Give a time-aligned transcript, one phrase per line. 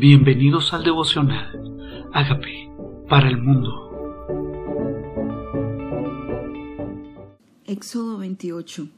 [0.00, 2.08] Bienvenidos al devocional.
[2.14, 2.72] Hágame
[3.06, 3.68] para el mundo.
[7.66, 8.88] Éxodo 28.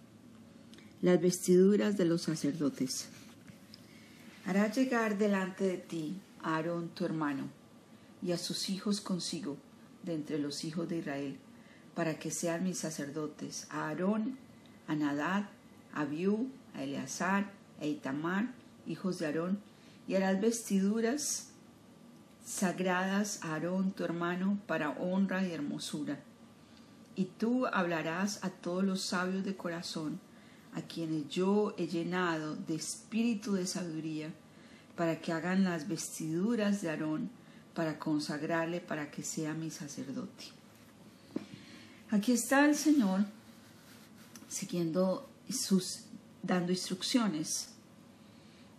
[1.00, 3.10] Las vestiduras de los sacerdotes.
[4.46, 7.48] Hará llegar delante de ti a Aarón tu hermano
[8.22, 9.56] y a sus hijos consigo
[10.04, 11.36] de entre los hijos de Israel,
[11.96, 14.38] para que sean mis sacerdotes, a Aarón,
[14.86, 15.46] a Nadad,
[15.94, 17.50] a Abiú, a Eleazar,
[17.80, 18.54] a Itamar,
[18.86, 19.71] hijos de Aarón,
[20.12, 21.46] y harás vestiduras
[22.44, 26.20] sagradas a Aarón tu hermano para honra y hermosura.
[27.16, 30.20] Y tú hablarás a todos los sabios de corazón,
[30.74, 34.34] a quienes yo he llenado de espíritu de sabiduría,
[34.96, 37.30] para que hagan las vestiduras de Aarón,
[37.72, 40.44] para consagrarle, para que sea mi sacerdote.
[42.10, 43.24] Aquí está el Señor
[44.46, 46.00] siguiendo sus,
[46.42, 47.71] dando instrucciones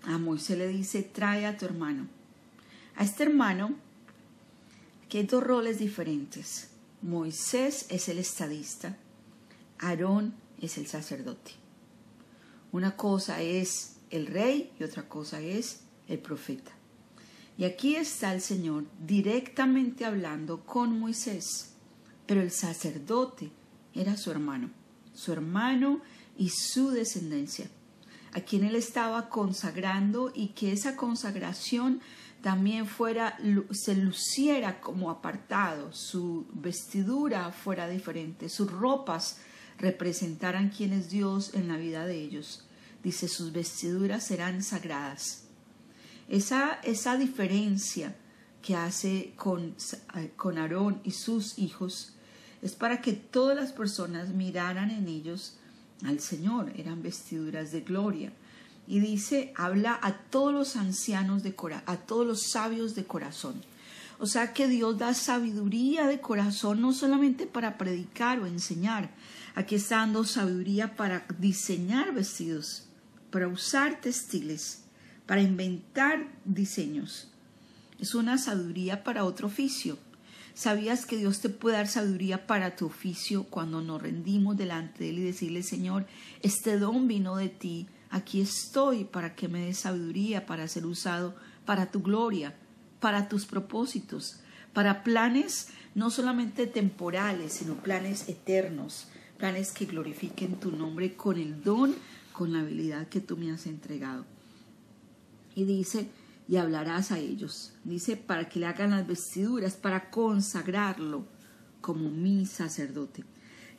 [0.06, 2.08] a Moisés le dice, trae a tu hermano.
[2.96, 3.76] A este hermano,
[5.10, 6.70] que hay dos roles diferentes.
[7.02, 8.98] Moisés es el estadista,
[9.80, 11.52] Aarón es el sacerdote.
[12.72, 16.72] Una cosa es el rey y otra cosa es el profeta.
[17.58, 21.74] Y aquí está el Señor directamente hablando con Moisés,
[22.26, 23.52] pero el sacerdote
[23.94, 24.72] era su hermano,
[25.14, 26.02] su hermano
[26.38, 27.70] y su descendencia
[28.34, 32.02] a quien él estaba consagrando y que esa consagración
[32.42, 33.38] también fuera
[33.72, 39.38] se luciera como apartado, su vestidura fuera diferente, sus ropas
[39.78, 42.66] representaran quién es Dios en la vida de ellos.
[43.02, 45.46] Dice, sus vestiduras serán sagradas.
[46.30, 48.16] Esa, esa diferencia
[48.62, 49.76] que hace con,
[50.36, 52.14] con Aarón y sus hijos
[52.62, 55.58] es para que todas las personas miraran en ellos
[56.06, 58.32] al Señor, eran vestiduras de gloria.
[58.88, 63.62] Y dice, habla a todos los ancianos de corazón, a todos los sabios de corazón.
[64.20, 69.12] O sea que Dios da sabiduría de corazón no solamente para predicar o enseñar,
[69.56, 72.86] aquí está dando sabiduría para diseñar vestidos,
[73.32, 74.84] para usar textiles,
[75.26, 77.30] para inventar diseños.
[78.00, 79.98] Es una sabiduría para otro oficio.
[80.56, 85.10] ¿Sabías que Dios te puede dar sabiduría para tu oficio cuando nos rendimos delante de
[85.10, 86.06] Él y decirle, Señor,
[86.42, 91.36] este don vino de ti, aquí estoy para que me des sabiduría para ser usado
[91.66, 92.56] para tu gloria,
[93.00, 94.42] para tus propósitos,
[94.74, 101.64] para planes no solamente temporales, sino planes eternos, planes que glorifiquen tu nombre con el
[101.64, 101.96] don,
[102.32, 104.26] con la habilidad que tú me has entregado.
[105.56, 106.08] Y dice,
[106.54, 107.74] y hablarás a ellos.
[107.84, 111.26] Dice, para que le hagan las vestiduras, para consagrarlo
[111.82, 113.24] como mi sacerdote.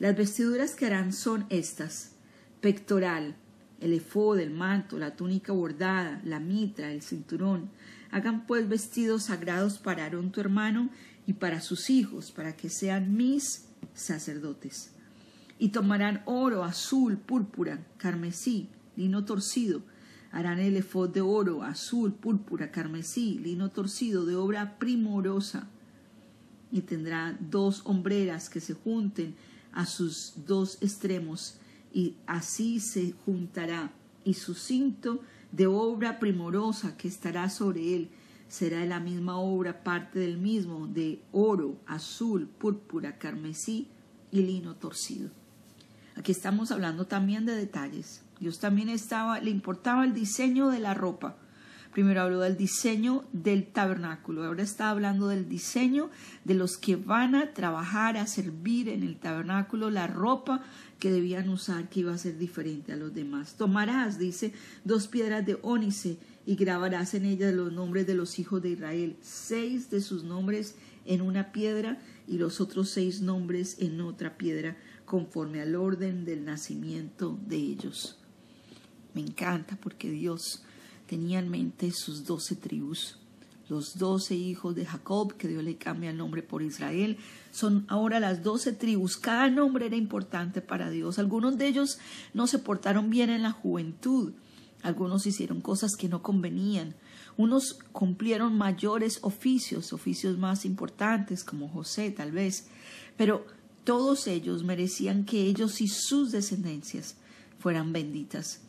[0.00, 2.16] Las vestiduras que harán son estas,
[2.60, 3.36] pectoral,
[3.80, 7.70] el efod, el manto, la túnica bordada, la mitra, el cinturón.
[8.10, 10.91] Hagan pues vestidos sagrados para Aarón tu hermano
[11.28, 14.91] y para sus hijos, para que sean mis sacerdotes.
[15.60, 19.84] Y tomarán oro, azul, púrpura, carmesí, lino torcido,
[20.34, 25.69] Harán el efod de oro, azul, púrpura, carmesí, lino torcido, de obra primorosa.
[26.72, 29.37] Y tendrá dos hombreras que se junten
[29.71, 31.59] a sus dos extremos,
[31.93, 33.93] y así se juntará.
[34.25, 35.21] Y su cinto
[35.53, 38.09] de obra primorosa que estará sobre él
[38.49, 43.87] será de la misma obra, parte del mismo, de oro, azul, púrpura, carmesí
[44.33, 45.31] y lino torcido.
[46.16, 48.22] Aquí estamos hablando también de detalles.
[48.41, 51.36] Dios también estaba, le importaba el diseño de la ropa.
[51.92, 56.10] Primero habló del diseño del tabernáculo, ahora está hablando del diseño
[56.44, 60.60] de los que van a trabajar, a servir en el tabernáculo, la ropa
[60.98, 63.54] que debían usar que iba a ser diferente a los demás.
[63.54, 68.60] Tomarás, dice, dos piedras de ónice y grabarás en ellas los nombres de los hijos
[68.60, 70.74] de Israel, seis de sus nombres
[71.04, 76.44] en una piedra y los otros seis nombres en otra piedra, conforme al orden del
[76.44, 78.19] nacimiento de ellos.
[79.15, 80.62] Me encanta porque Dios
[81.06, 83.18] tenía en mente sus doce tribus.
[83.68, 87.16] Los doce hijos de Jacob, que Dios le cambia el nombre por Israel,
[87.51, 89.16] son ahora las doce tribus.
[89.16, 91.18] Cada nombre era importante para Dios.
[91.18, 91.98] Algunos de ellos
[92.34, 94.33] no se portaron bien en la juventud.
[94.83, 96.95] Algunos hicieron cosas que no convenían.
[97.39, 102.66] Unos cumplieron mayores oficios, oficios más importantes, como José tal vez.
[103.16, 103.47] Pero
[103.84, 107.16] todos ellos merecían que ellos y sus descendencias
[107.59, 108.60] fueran benditas.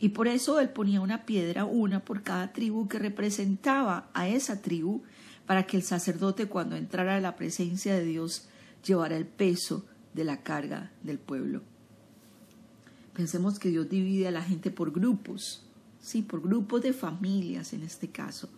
[0.00, 4.60] Y por eso él ponía una piedra, una por cada tribu que representaba a esa
[4.60, 5.02] tribu,
[5.46, 8.48] para que el sacerdote cuando entrara a la presencia de Dios
[8.84, 9.84] llevara el peso
[10.14, 11.62] de la carga del pueblo.
[13.14, 15.62] Pensemos que Dios divide a la gente por grupos,
[16.00, 18.48] sí, por grupos de familias en este caso.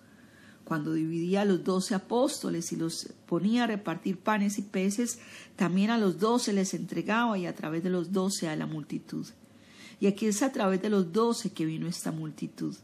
[0.66, 5.20] Cuando dividía a los doce apóstoles y los ponía a repartir panes y peces,
[5.54, 9.24] también a los doce les entregaba y a través de los doce a la multitud.
[10.00, 12.74] Y aquí es a través de los doce que vino esta multitud,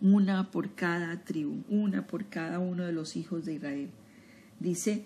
[0.00, 3.90] una por cada tribu, una por cada uno de los hijos de Israel.
[4.60, 5.04] Dice,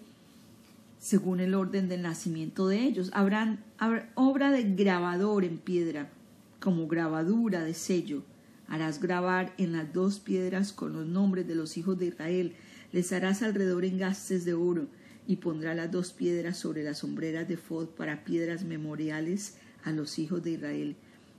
[0.98, 6.10] según el orden del nacimiento de ellos, habrán, habrá obra de grabador en piedra,
[6.60, 8.22] como grabadura de sello,
[8.68, 12.54] Harás grabar en las dos piedras con los nombres de los hijos de Israel.
[12.92, 14.88] Les harás alrededor engastes de oro
[15.26, 20.18] y pondrá las dos piedras sobre las sombreras de Fod para piedras memoriales a los
[20.18, 20.96] hijos de Israel.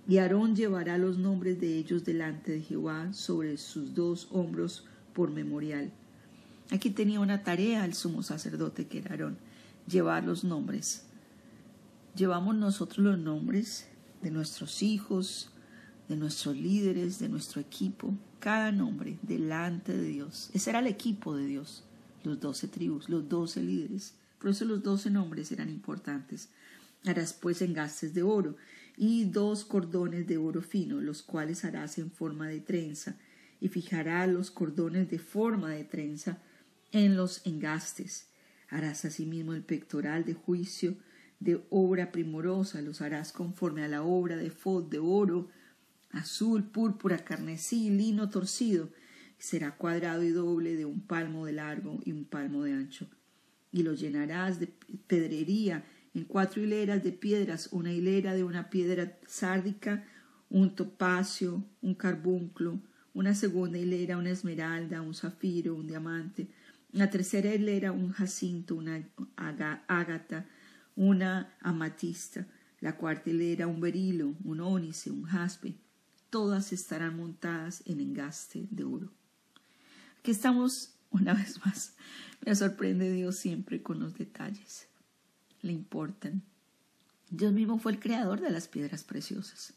[0.08, 5.32] Y Aarón llevará los nombres de ellos delante de Jehová sobre sus dos hombros por
[5.32, 5.92] memorial.
[6.72, 9.38] Aquí tenía una tarea el sumo sacerdote que era Aarón,
[9.88, 11.04] llevar los nombres.
[12.16, 13.88] Llevamos nosotros los nombres
[14.22, 15.52] de nuestros hijos,
[16.08, 20.50] de nuestros líderes, de nuestro equipo, cada nombre delante de Dios.
[20.54, 21.84] Ese era el equipo de Dios,
[22.24, 24.16] los doce tribus, los doce líderes.
[24.40, 26.50] Por eso los doce nombres eran importantes.
[27.06, 28.56] Harás pues engastes de oro
[28.96, 33.18] y dos cordones de oro fino, los cuales harás en forma de trenza,
[33.60, 36.40] y fijarás los cordones de forma de trenza
[36.92, 38.28] en los engastes.
[38.70, 40.96] Harás asimismo el pectoral de juicio
[41.40, 45.50] de obra primorosa, los harás conforme a la obra de fod de oro,
[46.12, 48.90] azul, púrpura, carnesí, lino torcido,
[49.38, 53.08] será cuadrado y doble de un palmo de largo y un palmo de ancho.
[53.72, 54.68] Y lo llenarás de
[55.08, 60.06] pedrería en cuatro hileras de piedras, una hilera de una piedra sárdica,
[60.50, 62.80] un topacio, un carbunclo,
[63.14, 66.48] una segunda hilera, una esmeralda, un zafiro, un diamante,
[66.92, 69.08] la tercera hilera, un jacinto, una
[69.88, 70.48] ágata,
[70.96, 72.48] una amatista,
[72.80, 75.76] la cuarta hilera, un berilo, un ónice, un jaspe,
[76.30, 79.12] todas estarán montadas en engaste de oro.
[80.20, 81.96] Aquí estamos una vez más.
[82.46, 84.88] Me sorprende Dios siempre con los detalles.
[85.62, 86.44] Le importan.
[87.30, 89.74] Dios mismo fue el creador de las piedras preciosas.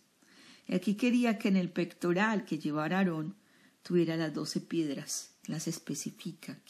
[0.69, 3.35] Y aquí quería que en el pectoral que llevara Aarón
[3.83, 6.61] tuviera las doce piedras, las especifica,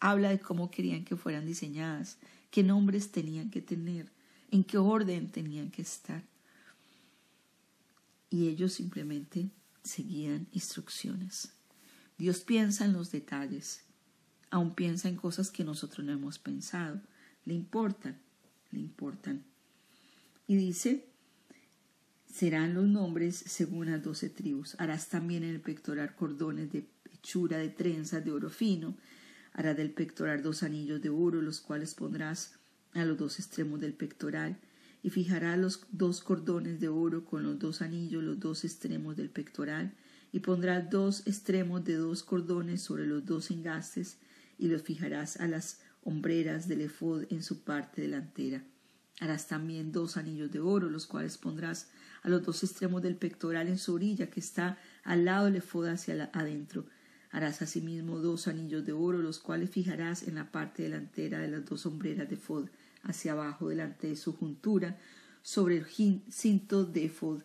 [0.00, 2.18] habla de cómo querían que fueran diseñadas,
[2.50, 4.10] qué nombres tenían que tener,
[4.50, 6.24] en qué orden tenían que estar
[8.30, 9.50] y ellos simplemente
[9.82, 11.52] seguían instrucciones.
[12.18, 13.82] Dios piensa en los detalles,
[14.50, 17.00] aún piensa en cosas que nosotros no hemos pensado.
[17.44, 18.18] Le importan,
[18.70, 19.44] le importan.
[20.46, 21.06] Y dice,
[22.26, 24.74] serán los nombres según las doce tribus.
[24.78, 28.96] Harás también en el pectoral cordones de hechura de trenzas de oro fino.
[29.52, 32.54] Harás del pectoral dos anillos de oro, los cuales pondrás
[32.94, 34.58] a los dos extremos del pectoral
[35.08, 39.30] y fijará los dos cordones de oro con los dos anillos, los dos extremos del
[39.30, 39.94] pectoral,
[40.32, 44.18] y pondrá dos extremos de dos cordones sobre los dos engastes,
[44.58, 48.62] y los fijarás a las hombreras del efod en su parte delantera.
[49.18, 51.88] Harás también dos anillos de oro, los cuales pondrás
[52.22, 55.86] a los dos extremos del pectoral en su orilla, que está al lado del efod
[55.86, 56.84] hacia adentro.
[57.30, 61.64] Harás asimismo dos anillos de oro, los cuales fijarás en la parte delantera de las
[61.64, 62.68] dos hombreras de efod
[63.08, 64.98] hacia abajo delante de su juntura,
[65.42, 65.86] sobre el
[66.30, 67.42] cinto de efod.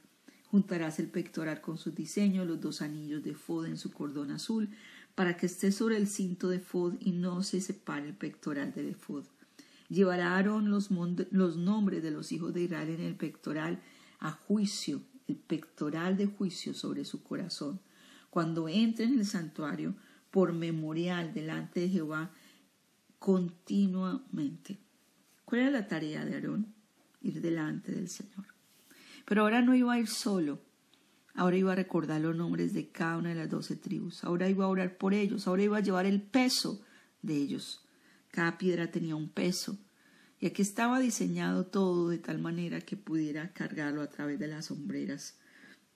[0.52, 4.70] Juntarás el pectoral con su diseño, los dos anillos de efod en su cordón azul,
[5.16, 8.90] para que esté sobre el cinto de efod y no se separe el pectoral del
[8.90, 9.24] efod.
[9.90, 10.90] Llevará Aarón los,
[11.32, 13.82] los nombres de los hijos de Israel en el pectoral
[14.20, 17.80] a juicio, el pectoral de juicio sobre su corazón.
[18.30, 19.96] Cuando entre en el santuario,
[20.32, 22.32] por memorial delante de Jehová,
[23.20, 24.80] continuamente.
[25.54, 26.74] ¿Cuál era la tarea de Aarón?
[27.22, 28.48] Ir delante del Señor.
[29.24, 30.60] Pero ahora no iba a ir solo.
[31.36, 34.24] Ahora iba a recordar los nombres de cada una de las doce tribus.
[34.24, 35.48] Ahora iba a orar por ellos.
[35.48, 36.82] Ahora iba a llevar el peso
[37.22, 37.86] de ellos.
[38.32, 39.78] Cada piedra tenía un peso.
[40.40, 44.66] Y aquí estaba diseñado todo de tal manera que pudiera cargarlo a través de las
[44.66, 45.38] sombreras.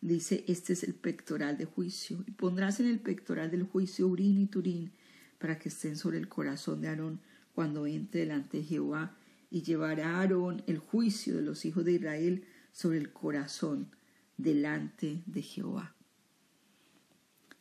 [0.02, 2.24] Dice, este es el pectoral de juicio.
[2.28, 4.92] Y pondrás en el pectoral del juicio Urín y Turín
[5.40, 7.22] para que estén sobre el corazón de Aarón
[7.56, 9.18] cuando entre delante de Jehová
[9.50, 13.96] y llevará Aarón el juicio de los hijos de Israel sobre el corazón
[14.38, 15.96] delante de Jehová.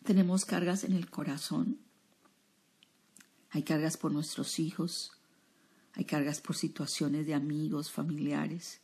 [0.04, 1.78] Tenemos cargas en el corazón.
[3.50, 5.12] Hay cargas por nuestros hijos.
[5.94, 8.80] Hay cargas por situaciones de amigos, familiares.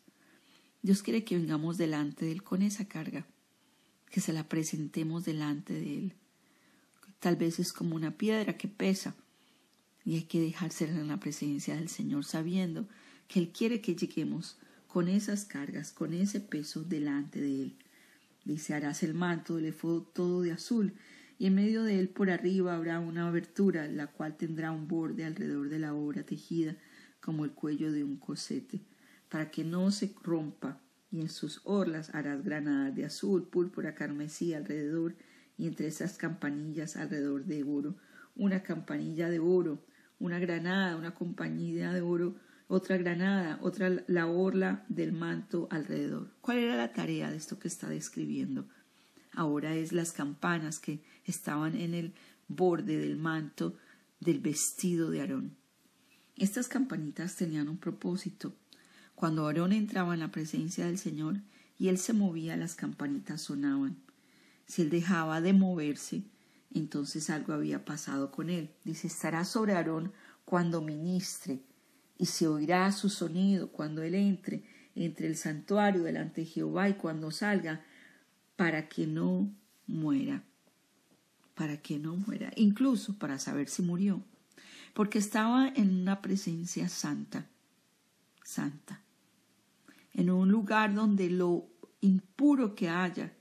[0.80, 3.26] Dios quiere que vengamos delante de Él con esa carga,
[4.10, 6.14] que se la presentemos delante de Él.
[7.20, 9.14] Tal vez es como una piedra que pesa,
[10.04, 12.88] y hay que dejársela en la presencia del Señor sabiendo
[13.28, 17.76] que Él quiere que lleguemos con esas cargas, con ese peso delante de Él.
[18.44, 20.94] Dice, harás el manto del efod todo de azul
[21.42, 25.24] y en medio de él por arriba habrá una abertura, la cual tendrá un borde
[25.24, 26.76] alrededor de la obra tejida
[27.20, 28.80] como el cuello de un cosete,
[29.28, 30.80] para que no se rompa,
[31.10, 35.16] y en sus orlas harás granadas de azul, púrpura, carmesí alrededor,
[35.58, 37.96] y entre esas campanillas alrededor de oro,
[38.36, 39.84] una campanilla de oro,
[40.22, 42.36] una granada, una compañía de oro,
[42.68, 46.30] otra granada, otra la orla del manto alrededor.
[46.40, 48.66] ¿Cuál era la tarea de esto que está describiendo?
[49.34, 52.14] Ahora es las campanas que estaban en el
[52.46, 53.76] borde del manto
[54.20, 55.56] del vestido de Aarón.
[56.36, 58.54] Estas campanitas tenían un propósito.
[59.16, 61.40] Cuando Aarón entraba en la presencia del Señor
[61.78, 63.96] y él se movía, las campanitas sonaban.
[64.66, 66.22] Si él dejaba de moverse,
[66.74, 68.70] entonces algo había pasado con él.
[68.84, 70.12] Dice, estará sobre Aarón
[70.44, 71.60] cuando ministre
[72.18, 74.64] y se oirá su sonido cuando él entre
[74.94, 77.82] entre el santuario delante de Jehová y cuando salga
[78.56, 79.50] para que no
[79.86, 80.44] muera
[81.54, 84.22] para que no muera, incluso para saber si murió,
[84.94, 87.46] porque estaba en una presencia santa,
[88.42, 89.00] santa,
[90.12, 91.68] en un lugar donde lo
[92.00, 93.32] impuro que haya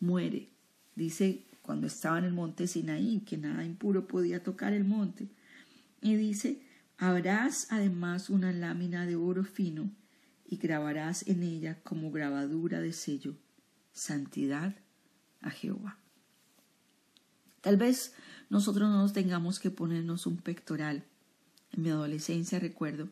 [0.00, 0.50] muere.
[0.94, 5.28] Dice cuando estaba en el monte Sinaí que nada impuro podía tocar el monte.
[6.00, 6.62] Y dice,
[6.96, 9.90] habrás además una lámina de oro fino
[10.46, 13.36] y grabarás en ella como grabadura de sello,
[13.92, 14.76] santidad
[15.42, 15.98] a Jehová.
[17.60, 18.14] Tal vez
[18.48, 21.04] nosotros no nos tengamos que ponernos un pectoral.
[21.72, 23.10] En mi adolescencia recuerdo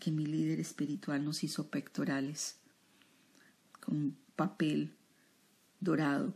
[0.00, 2.58] que mi líder espiritual nos hizo pectorales
[3.78, 4.96] con papel
[5.78, 6.34] dorado,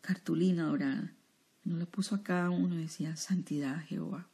[0.00, 1.12] cartulina dorada.
[1.64, 4.26] Nos lo puso a cada uno decía Santidad a Jehová.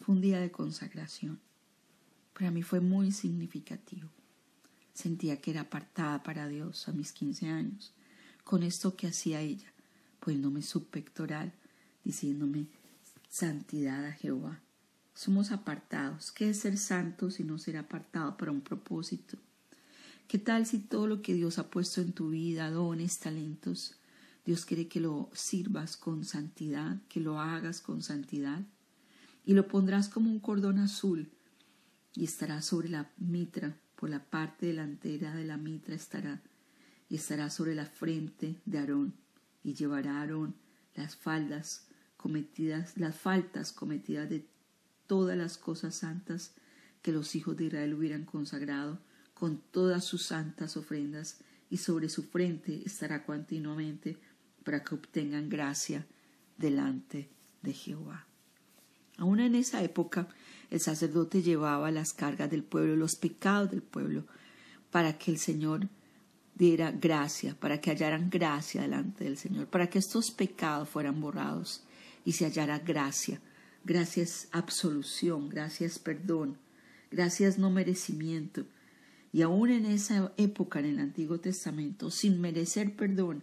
[0.00, 1.40] Fue un día de consagración.
[2.32, 4.08] Para mí fue muy significativo.
[4.94, 7.92] Sentía que era apartada para Dios a mis 15 años,
[8.44, 9.70] con esto que hacía ella
[10.20, 11.52] poniéndome su pectoral,
[12.04, 12.66] diciéndome
[13.28, 14.60] santidad a Jehová.
[15.14, 16.30] Somos apartados.
[16.30, 19.38] ¿Qué es ser santo si no ser apartado para un propósito?
[20.28, 23.96] ¿Qué tal si todo lo que Dios ha puesto en tu vida, dones, talentos,
[24.44, 28.62] Dios quiere que lo sirvas con santidad, que lo hagas con santidad?
[29.44, 31.30] Y lo pondrás como un cordón azul
[32.14, 36.42] y estará sobre la mitra, por la parte delantera de la mitra estará,
[37.08, 39.14] y estará sobre la frente de Aarón
[39.62, 40.54] y llevará Aarón
[40.94, 44.46] las faldas cometidas, las faltas cometidas de
[45.06, 46.54] todas las cosas santas
[47.02, 49.00] que los hijos de Israel hubieran consagrado
[49.34, 54.18] con todas sus santas ofrendas y sobre su frente estará continuamente
[54.64, 56.06] para que obtengan gracia
[56.56, 57.28] delante
[57.62, 58.26] de Jehová.
[59.18, 60.28] Aún en esa época
[60.70, 64.24] el sacerdote llevaba las cargas del pueblo, los pecados del pueblo,
[64.90, 65.88] para que el Señor
[66.54, 71.82] diera gracia, para que hallaran gracia delante del Señor, para que estos pecados fueran borrados
[72.24, 73.40] y se hallara gracia.
[73.84, 76.58] Gracias absolución, gracias perdón,
[77.10, 78.64] gracias no merecimiento.
[79.32, 83.42] Y aún en esa época en el Antiguo Testamento, sin merecer perdón,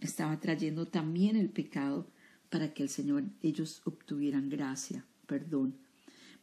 [0.00, 2.06] estaba trayendo también el pecado
[2.50, 5.76] para que el Señor ellos obtuvieran gracia, perdón.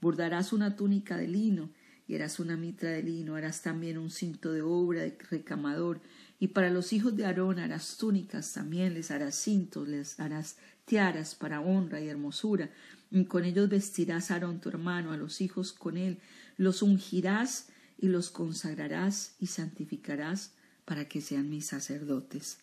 [0.01, 1.69] Bordarás una túnica de lino
[2.07, 6.01] y harás una mitra de lino, harás también un cinto de obra de recamador,
[6.39, 11.33] y para los hijos de Aarón harás túnicas, también les harás cintos, les harás tiaras
[11.33, 12.69] para honra y hermosura,
[13.09, 16.19] y con ellos vestirás a Aarón tu hermano, a los hijos con él,
[16.57, 22.59] los ungirás y los consagrarás y santificarás para que sean mis sacerdotes.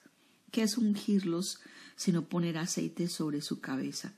[0.53, 1.61] ¿Qué es ungirlos
[1.97, 4.13] sino poner aceite sobre su cabeza?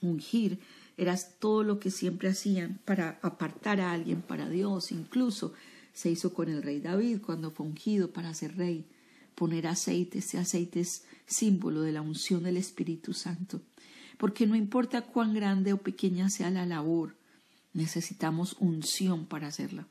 [0.00, 0.58] Ungir
[0.96, 4.90] era todo lo que siempre hacían para apartar a alguien para Dios.
[4.92, 5.52] Incluso
[5.92, 8.86] se hizo con el rey David cuando fue ungido para ser rey.
[9.34, 13.60] Poner aceite, ese aceite es símbolo de la unción del Espíritu Santo.
[14.16, 17.14] Porque no importa cuán grande o pequeña sea la labor,
[17.74, 19.86] necesitamos unción para hacerla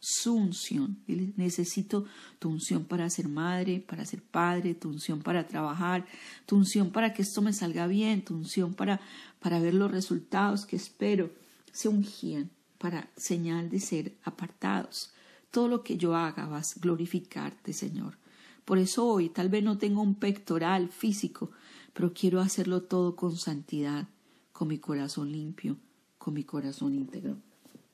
[0.00, 0.98] su unción.
[1.36, 2.06] necesito
[2.38, 6.06] tu unción para ser madre, para ser padre, tu unción para trabajar,
[6.46, 9.00] tu unción para que esto me salga bien, tu unción para,
[9.40, 11.30] para ver los resultados que espero.
[11.72, 15.12] Se ungían para señal de ser apartados.
[15.50, 18.16] Todo lo que yo haga vas a glorificarte, Señor.
[18.64, 21.50] Por eso hoy tal vez no tengo un pectoral físico,
[21.92, 24.08] pero quiero hacerlo todo con santidad,
[24.52, 25.76] con mi corazón limpio,
[26.18, 27.36] con mi corazón íntegro.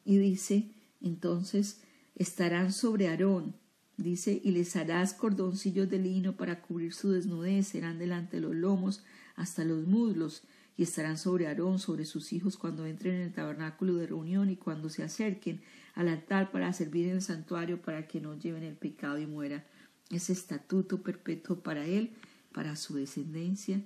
[0.05, 0.71] Y dice
[1.01, 1.81] entonces
[2.17, 3.55] estarán sobre Aarón,
[3.97, 8.55] dice, y les harás cordoncillos de lino para cubrir su desnudez, serán delante de los
[8.55, 9.05] lomos
[9.37, 10.43] hasta los muslos,
[10.79, 14.57] y estarán sobre Aarón, sobre sus hijos cuando entren en el tabernáculo de reunión y
[14.57, 15.63] cuando se acerquen
[15.95, 19.67] al altar para servir en el santuario para que no lleven el pecado y muera.
[20.11, 22.13] Es estatuto perpetuo para él,
[22.53, 23.83] para su descendencia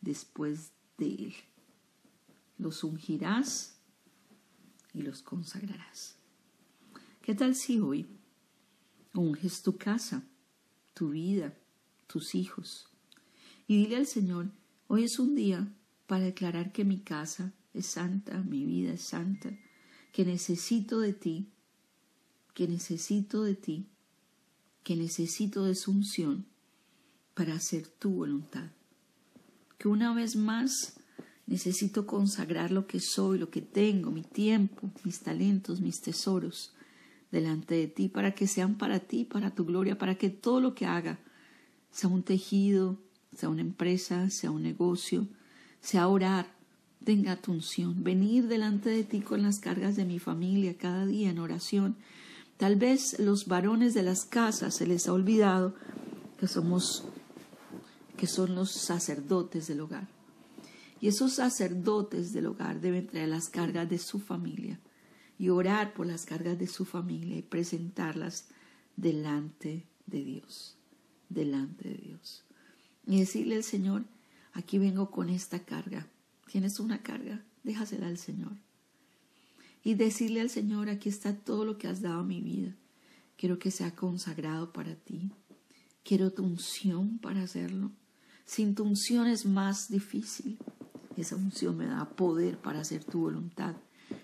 [0.00, 1.34] después de él.
[2.58, 3.78] Los ungirás
[4.92, 6.21] y los consagrarás.
[7.22, 8.08] ¿Qué tal si hoy
[9.14, 10.24] unges tu casa,
[10.92, 11.56] tu vida,
[12.08, 12.88] tus hijos?
[13.68, 14.50] Y dile al Señor,
[14.88, 15.72] hoy es un día
[16.08, 19.56] para declarar que mi casa es santa, mi vida es santa,
[20.12, 21.52] que necesito de ti,
[22.54, 23.86] que necesito de ti,
[24.82, 26.44] que necesito de su unción
[27.34, 28.72] para hacer tu voluntad.
[29.78, 30.94] Que una vez más
[31.46, 36.74] necesito consagrar lo que soy, lo que tengo, mi tiempo, mis talentos, mis tesoros
[37.32, 40.74] delante de ti, para que sean para ti, para tu gloria, para que todo lo
[40.74, 41.18] que haga
[41.90, 42.98] sea un tejido,
[43.34, 45.26] sea una empresa, sea un negocio,
[45.80, 46.54] sea orar,
[47.04, 51.30] tenga tu unción, venir delante de ti con las cargas de mi familia cada día
[51.30, 51.96] en oración.
[52.58, 55.74] Tal vez los varones de las casas se les ha olvidado
[56.38, 57.04] que somos
[58.16, 60.06] que son los sacerdotes del hogar.
[61.00, 64.78] Y esos sacerdotes del hogar deben traer las cargas de su familia
[65.42, 68.46] y orar por las cargas de su familia y presentarlas
[68.96, 70.76] delante de Dios,
[71.30, 72.44] delante de Dios.
[73.08, 74.04] Y decirle al Señor,
[74.52, 76.06] aquí vengo con esta carga.
[76.46, 77.44] ¿Tienes una carga?
[77.64, 78.52] Déjasela al Señor.
[79.82, 82.76] Y decirle al Señor, aquí está todo lo que has dado a mi vida.
[83.36, 85.32] Quiero que sea consagrado para ti.
[86.04, 87.90] Quiero tu unción para hacerlo.
[88.44, 90.56] Sin tu unción es más difícil.
[91.16, 93.74] Esa unción me da poder para hacer tu voluntad.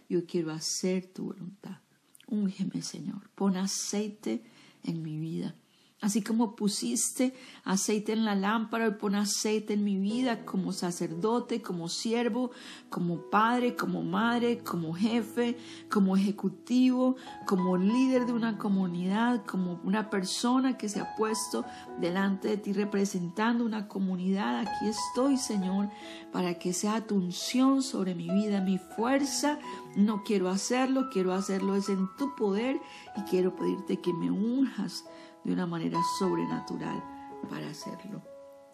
[0.09, 1.79] Yo quiero hacer tu voluntad.
[2.27, 3.31] Úngeme, Señor.
[3.35, 4.43] Pon aceite
[4.85, 5.55] en mi vida.
[6.01, 11.61] Así como pusiste aceite en la lámpara, y pon aceite en mi vida como sacerdote,
[11.61, 12.53] como siervo,
[12.89, 15.59] como padre, como madre, como jefe,
[15.91, 17.17] como ejecutivo,
[17.49, 21.65] como líder de una comunidad, como una persona que se ha puesto
[22.01, 24.61] delante de ti representando una comunidad.
[24.61, 25.91] Aquí estoy, Señor,
[26.31, 29.59] para que sea tu unción sobre mi vida, mi fuerza.
[29.97, 32.81] No quiero hacerlo, quiero hacerlo es en tu poder
[33.17, 35.05] y quiero pedirte que me unjas
[35.49, 37.03] de una manera sobrenatural
[37.49, 38.21] para hacerlo.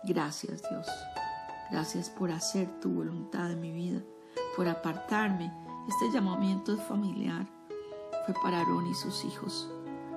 [0.02, 0.87] Gracias Dios.
[1.70, 4.02] Gracias por hacer tu voluntad en mi vida,
[4.56, 5.52] por apartarme.
[5.88, 7.46] Este llamamiento familiar.
[8.26, 9.70] Fue para Aarón y sus hijos.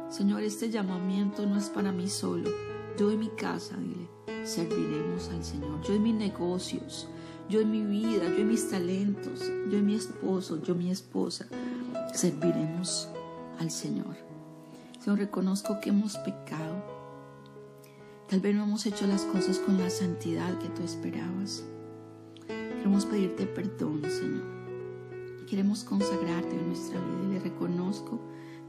[0.10, 2.50] Señor, este llamamiento no es para mí solo.
[2.98, 4.10] Yo en mi casa, dile,
[4.43, 5.82] serviremos al Señor.
[5.82, 7.08] Yo en mis negocios,
[7.50, 10.89] yo en mi vida, yo en mis talentos, yo en mi esposo, yo en mi
[10.89, 11.48] esposa,
[12.13, 13.10] serviremos
[13.60, 14.27] al Señor.
[15.08, 16.84] Señor, reconozco que hemos pecado.
[18.28, 21.63] Tal vez no hemos hecho las cosas con la santidad que tú esperabas.
[22.46, 24.43] Queremos pedirte perdón, Señor.
[25.50, 28.20] Queremos consagrarte en nuestra vida y le reconozco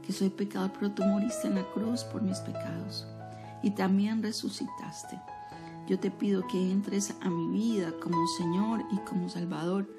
[0.01, 3.05] que soy pecador, pero tú moriste en la cruz por mis pecados
[3.61, 5.19] y también resucitaste.
[5.89, 9.93] Yo te pido que entres a mi vida como Señor y como Salvador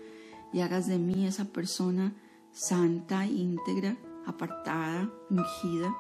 [0.55, 2.15] y hagas de mí esa persona
[2.51, 5.95] santa, íntegra, apartada, ungida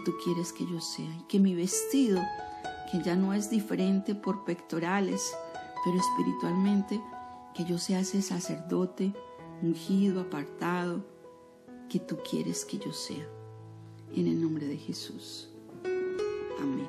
[0.00, 2.20] tú quieres que yo sea y que mi vestido,
[2.90, 5.34] que ya no es diferente por pectorales,
[5.84, 7.00] pero espiritualmente,
[7.54, 9.12] que yo sea ese sacerdote
[9.62, 11.04] ungido, apartado,
[11.88, 13.26] que tú quieres que yo sea.
[14.14, 15.50] En el nombre de Jesús.
[16.60, 16.88] Amén.